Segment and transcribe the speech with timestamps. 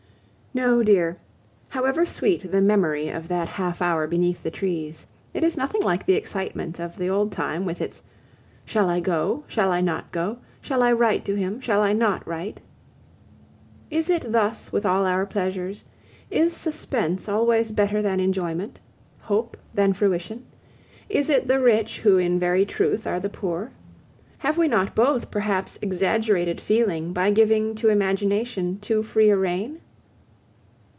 [0.53, 1.15] No, dear,
[1.69, 6.05] however sweet the memory of that half hour beneath the trees, it is nothing like
[6.05, 8.01] the excitement of the old time with its:
[8.65, 9.45] "Shall I go?
[9.47, 10.39] Shall I not go?
[10.59, 11.61] Shall I write to him?
[11.61, 12.59] Shall I not write?"
[13.89, 15.85] Is it thus with all our pleasures?
[16.29, 18.77] Is suspense always better than enjoyment?
[19.21, 20.45] Hope than fruition?
[21.07, 23.71] Is it the rich who in very truth are the poor?
[24.39, 29.79] Have we not both perhaps exaggerated feeling by giving to imagination too free a rein?